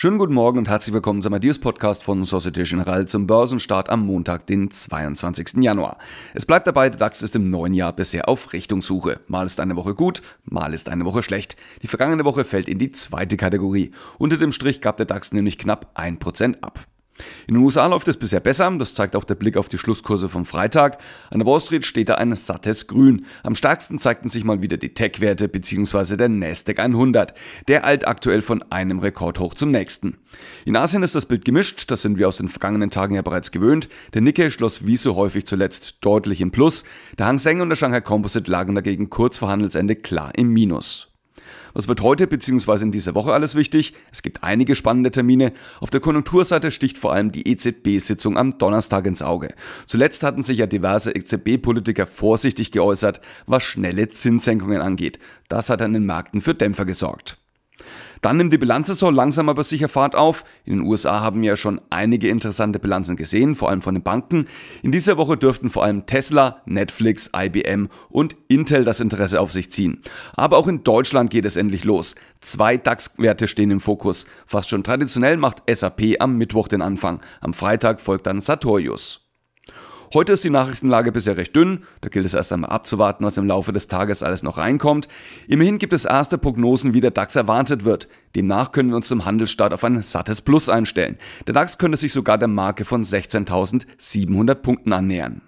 Schönen 0.00 0.18
guten 0.18 0.34
Morgen 0.34 0.58
und 0.58 0.68
herzlich 0.68 0.92
willkommen 0.92 1.22
zum 1.22 1.34
Ideas 1.34 1.60
Podcast 1.60 2.02
von 2.02 2.24
Societe 2.24 2.64
Generale 2.64 3.06
zum 3.06 3.28
Börsenstart 3.28 3.88
am 3.88 4.04
Montag, 4.04 4.46
den 4.46 4.72
22. 4.72 5.62
Januar. 5.62 5.98
Es 6.34 6.46
bleibt 6.46 6.66
dabei, 6.66 6.90
der 6.90 6.98
DAX 6.98 7.22
ist 7.22 7.36
im 7.36 7.48
neuen 7.48 7.74
Jahr 7.74 7.92
bisher 7.92 8.28
auf 8.28 8.52
Richtungssuche. 8.52 9.20
Mal 9.28 9.46
ist 9.46 9.60
eine 9.60 9.76
Woche 9.76 9.94
gut, 9.94 10.22
mal 10.44 10.74
ist 10.74 10.88
eine 10.88 11.04
Woche 11.04 11.22
schlecht. 11.22 11.56
Die 11.82 11.88
vergangene 11.88 12.24
Woche 12.24 12.44
fällt 12.44 12.68
in 12.68 12.80
die 12.80 12.90
zweite 12.90 13.36
Kategorie. 13.36 13.92
Unter 14.18 14.36
dem 14.36 14.50
Strich 14.50 14.80
gab 14.80 14.96
der 14.96 15.06
DAX 15.06 15.30
nämlich 15.32 15.58
knapp 15.58 15.96
1% 15.96 16.60
ab. 16.60 16.86
In 17.46 17.54
den 17.54 17.62
USA 17.62 17.86
läuft 17.86 18.08
es 18.08 18.16
bisher 18.16 18.40
besser, 18.40 18.70
das 18.78 18.94
zeigt 18.94 19.16
auch 19.16 19.24
der 19.24 19.34
Blick 19.34 19.56
auf 19.56 19.68
die 19.68 19.78
Schlusskurse 19.78 20.28
vom 20.28 20.44
Freitag. 20.44 20.98
An 21.30 21.38
der 21.38 21.46
Wall 21.46 21.60
Street 21.60 21.86
steht 21.86 22.08
da 22.08 22.14
ein 22.16 22.34
sattes 22.34 22.86
Grün. 22.86 23.26
Am 23.42 23.54
stärksten 23.54 23.98
zeigten 23.98 24.28
sich 24.28 24.44
mal 24.44 24.62
wieder 24.62 24.76
die 24.76 24.94
Tech-Werte 24.94 25.48
bzw. 25.48 26.16
der 26.16 26.28
Nasdaq 26.28 26.78
100. 26.78 27.34
Der 27.68 27.86
eilt 27.86 28.06
aktuell 28.06 28.42
von 28.42 28.62
einem 28.70 28.98
Rekordhoch 28.98 29.54
zum 29.54 29.70
nächsten. 29.70 30.18
In 30.64 30.76
Asien 30.76 31.02
ist 31.02 31.14
das 31.14 31.26
Bild 31.26 31.44
gemischt, 31.44 31.90
das 31.90 32.02
sind 32.02 32.18
wir 32.18 32.28
aus 32.28 32.36
den 32.36 32.48
vergangenen 32.48 32.90
Tagen 32.90 33.14
ja 33.14 33.22
bereits 33.22 33.50
gewöhnt. 33.50 33.88
Der 34.14 34.20
Nikkei 34.20 34.50
schloss 34.50 34.86
wie 34.86 34.96
so 34.96 35.16
häufig 35.16 35.46
zuletzt 35.46 36.04
deutlich 36.04 36.40
im 36.40 36.50
Plus. 36.50 36.84
Der 37.18 37.26
Hang 37.26 37.38
Seng 37.38 37.60
und 37.60 37.68
der 37.68 37.76
Shanghai 37.76 38.00
Composite 38.00 38.50
lagen 38.50 38.74
dagegen 38.74 39.10
kurz 39.10 39.38
vor 39.38 39.48
Handelsende 39.48 39.96
klar 39.96 40.32
im 40.36 40.52
Minus. 40.52 41.07
Was 41.78 41.86
wird 41.86 42.00
heute 42.00 42.26
bzw. 42.26 42.82
in 42.82 42.90
dieser 42.90 43.14
Woche 43.14 43.32
alles 43.32 43.54
wichtig? 43.54 43.94
Es 44.10 44.22
gibt 44.22 44.42
einige 44.42 44.74
spannende 44.74 45.12
Termine. 45.12 45.52
Auf 45.78 45.90
der 45.90 46.00
Konjunkturseite 46.00 46.72
sticht 46.72 46.98
vor 46.98 47.12
allem 47.12 47.30
die 47.30 47.46
EZB-Sitzung 47.46 48.36
am 48.36 48.58
Donnerstag 48.58 49.06
ins 49.06 49.22
Auge. 49.22 49.54
Zuletzt 49.86 50.24
hatten 50.24 50.42
sich 50.42 50.58
ja 50.58 50.66
diverse 50.66 51.12
EZB-Politiker 51.14 52.08
vorsichtig 52.08 52.72
geäußert, 52.72 53.20
was 53.46 53.62
schnelle 53.62 54.08
Zinssenkungen 54.08 54.80
angeht. 54.80 55.20
Das 55.46 55.70
hat 55.70 55.80
an 55.80 55.92
den 55.92 56.04
Märkten 56.04 56.42
für 56.42 56.52
Dämpfer 56.56 56.84
gesorgt. 56.84 57.37
Dann 58.20 58.36
nimmt 58.36 58.52
die 58.52 58.58
Bilanzsaison 58.58 59.14
langsam 59.14 59.48
aber 59.48 59.64
sicher 59.64 59.88
Fahrt 59.88 60.16
auf. 60.16 60.44
In 60.64 60.78
den 60.78 60.86
USA 60.86 61.20
haben 61.20 61.42
wir 61.42 61.50
ja 61.50 61.56
schon 61.56 61.80
einige 61.90 62.28
interessante 62.28 62.78
Bilanzen 62.78 63.16
gesehen, 63.16 63.54
vor 63.54 63.70
allem 63.70 63.82
von 63.82 63.94
den 63.94 64.02
Banken. 64.02 64.46
In 64.82 64.92
dieser 64.92 65.16
Woche 65.16 65.36
dürften 65.36 65.70
vor 65.70 65.84
allem 65.84 66.06
Tesla, 66.06 66.62
Netflix, 66.66 67.30
IBM 67.36 67.88
und 68.08 68.36
Intel 68.48 68.84
das 68.84 69.00
Interesse 69.00 69.40
auf 69.40 69.52
sich 69.52 69.70
ziehen. 69.70 70.00
Aber 70.34 70.56
auch 70.56 70.68
in 70.68 70.84
Deutschland 70.84 71.30
geht 71.30 71.44
es 71.44 71.56
endlich 71.56 71.84
los. 71.84 72.14
Zwei 72.40 72.76
DAX-Werte 72.76 73.48
stehen 73.48 73.70
im 73.70 73.80
Fokus. 73.80 74.26
Fast 74.46 74.70
schon 74.70 74.84
traditionell 74.84 75.36
macht 75.36 75.62
SAP 75.68 76.16
am 76.20 76.36
Mittwoch 76.36 76.68
den 76.68 76.82
Anfang. 76.82 77.20
Am 77.40 77.52
Freitag 77.52 78.00
folgt 78.00 78.26
dann 78.26 78.40
Sartorius. 78.40 79.27
Heute 80.14 80.32
ist 80.32 80.42
die 80.42 80.48
Nachrichtenlage 80.48 81.12
bisher 81.12 81.36
recht 81.36 81.54
dünn, 81.54 81.84
da 82.00 82.08
gilt 82.08 82.24
es 82.24 82.32
erst 82.32 82.50
einmal 82.50 82.70
abzuwarten, 82.70 83.26
was 83.26 83.36
im 83.36 83.46
Laufe 83.46 83.74
des 83.74 83.88
Tages 83.88 84.22
alles 84.22 84.42
noch 84.42 84.56
reinkommt. 84.56 85.06
Immerhin 85.48 85.78
gibt 85.78 85.92
es 85.92 86.06
erste 86.06 86.38
Prognosen, 86.38 86.94
wie 86.94 87.02
der 87.02 87.10
DAX 87.10 87.36
erwartet 87.36 87.84
wird. 87.84 88.08
Demnach 88.34 88.72
können 88.72 88.88
wir 88.88 88.96
uns 88.96 89.08
zum 89.08 89.26
Handelsstart 89.26 89.74
auf 89.74 89.84
ein 89.84 90.00
sattes 90.00 90.40
Plus 90.40 90.70
einstellen. 90.70 91.18
Der 91.46 91.52
DAX 91.52 91.76
könnte 91.76 91.98
sich 91.98 92.14
sogar 92.14 92.38
der 92.38 92.48
Marke 92.48 92.86
von 92.86 93.04
16.700 93.04 94.54
Punkten 94.54 94.94
annähern. 94.94 95.42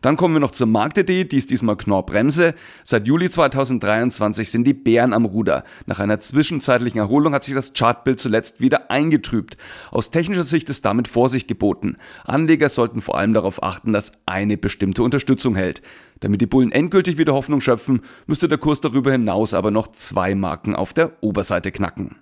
Dann 0.00 0.16
kommen 0.16 0.34
wir 0.34 0.40
noch 0.40 0.50
zur 0.52 0.66
Marktidee, 0.66 1.24
die 1.24 1.36
ist 1.36 1.50
diesmal 1.50 1.76
Knorr-Bremse. 1.76 2.54
Seit 2.84 3.06
Juli 3.06 3.28
2023 3.28 4.50
sind 4.50 4.64
die 4.64 4.74
Bären 4.74 5.12
am 5.12 5.24
Ruder. 5.24 5.64
Nach 5.86 5.98
einer 5.98 6.20
zwischenzeitlichen 6.20 6.98
Erholung 6.98 7.34
hat 7.34 7.44
sich 7.44 7.54
das 7.54 7.72
Chartbild 7.72 8.18
zuletzt 8.18 8.60
wieder 8.60 8.90
eingetrübt. 8.90 9.56
Aus 9.90 10.10
technischer 10.10 10.44
Sicht 10.44 10.70
ist 10.70 10.84
damit 10.84 11.08
Vorsicht 11.08 11.48
geboten. 11.48 11.96
Anleger 12.24 12.68
sollten 12.68 13.00
vor 13.00 13.18
allem 13.18 13.34
darauf 13.34 13.62
achten, 13.62 13.92
dass 13.92 14.12
eine 14.26 14.56
bestimmte 14.56 15.02
Unterstützung 15.02 15.54
hält. 15.54 15.82
Damit 16.20 16.40
die 16.40 16.46
Bullen 16.46 16.72
endgültig 16.72 17.18
wieder 17.18 17.34
Hoffnung 17.34 17.60
schöpfen, 17.60 18.00
müsste 18.26 18.48
der 18.48 18.58
Kurs 18.58 18.80
darüber 18.80 19.12
hinaus 19.12 19.54
aber 19.54 19.70
noch 19.70 19.92
zwei 19.92 20.34
Marken 20.34 20.74
auf 20.74 20.92
der 20.92 21.12
Oberseite 21.22 21.72
knacken. 21.72 22.16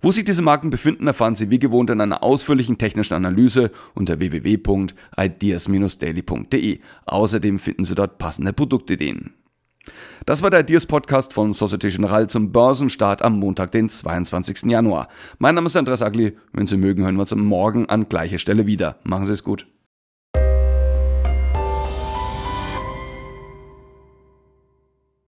Wo 0.00 0.12
sich 0.12 0.24
diese 0.24 0.42
Marken 0.42 0.70
befinden, 0.70 1.08
erfahren 1.08 1.34
Sie 1.34 1.50
wie 1.50 1.58
gewohnt 1.58 1.90
in 1.90 2.00
einer 2.00 2.22
ausführlichen 2.22 2.78
technischen 2.78 3.14
Analyse 3.14 3.72
unter 3.94 4.20
www.ideas-daily.de. 4.20 6.78
Außerdem 7.06 7.58
finden 7.58 7.82
Sie 7.82 7.96
dort 7.96 8.18
passende 8.18 8.52
Produktideen. 8.52 9.34
Das 10.26 10.42
war 10.42 10.50
der 10.50 10.60
Ideas 10.60 10.86
Podcast 10.86 11.32
von 11.32 11.52
Societe 11.52 11.88
Generale 11.88 12.28
zum 12.28 12.52
Börsenstart 12.52 13.22
am 13.22 13.38
Montag, 13.38 13.72
den 13.72 13.88
22. 13.88 14.70
Januar. 14.70 15.08
Mein 15.38 15.54
Name 15.54 15.66
ist 15.66 15.76
Andreas 15.76 16.02
Agli. 16.02 16.36
Wenn 16.52 16.66
Sie 16.66 16.76
mögen, 16.76 17.04
hören 17.04 17.16
wir 17.16 17.22
uns 17.22 17.34
morgen 17.34 17.88
an 17.88 18.08
gleicher 18.08 18.38
Stelle 18.38 18.66
wieder. 18.66 18.96
Machen 19.04 19.24
Sie 19.24 19.32
es 19.32 19.42
gut. 19.42 19.66